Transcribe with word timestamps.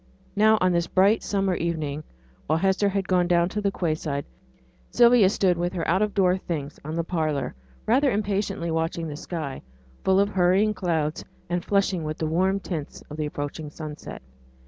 Now, 0.35 0.57
on 0.61 0.71
this 0.71 0.87
bright 0.87 1.21
summer 1.21 1.53
evening, 1.53 2.03
while 2.47 2.57
Hester 2.57 2.89
had 2.89 3.07
gone 3.07 3.27
down 3.27 3.49
to 3.49 3.61
the 3.61 3.69
quay 3.71 3.93
side, 3.93 4.25
Sylvia 4.89 5.29
stood 5.29 5.59
with 5.59 5.73
her 5.73 5.87
out 5.87 6.01
of 6.01 6.15
door 6.15 6.39
things 6.39 6.79
on 6.83 6.93
in 6.93 6.97
the 6.97 7.03
parlour, 7.03 7.53
rather 7.85 8.09
impatiently 8.09 8.71
watching 8.71 9.07
the 9.07 9.15
sky, 9.15 9.61
full 10.03 10.19
of 10.19 10.29
hurrying 10.29 10.73
clouds, 10.73 11.23
and 11.51 11.63
flushing 11.63 12.03
with 12.03 12.17
the 12.17 12.25
warm 12.25 12.59
tints 12.59 13.03
of 13.11 13.17
the 13.17 13.27
approaching 13.27 13.69
sunset. 13.69 14.23